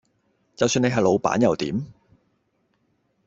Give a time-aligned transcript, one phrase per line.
[0.55, 1.85] 就算你係老闆又點